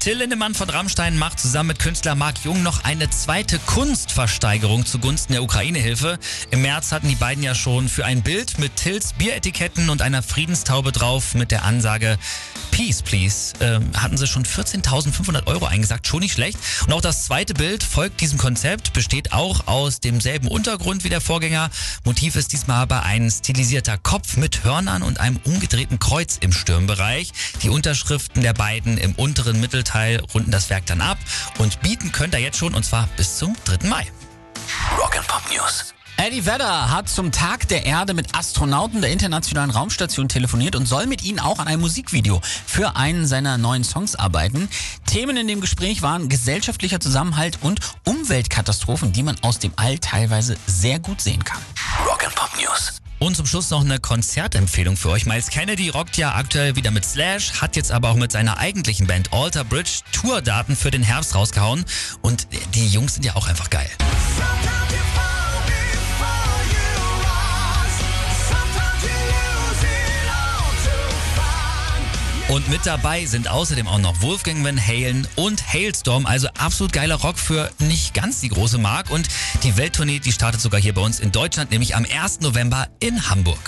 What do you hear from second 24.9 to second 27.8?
und einem umgedrehten Kreuz im Stirnbereich. Die